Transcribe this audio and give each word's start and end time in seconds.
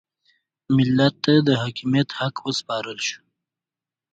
ملت 0.75 1.13
ته 1.23 1.33
د 1.47 1.49
حاکمیت 1.61 2.07
د 2.13 2.15
حق 2.19 2.35
سپارل 2.59 2.97
وشو. 3.01 3.21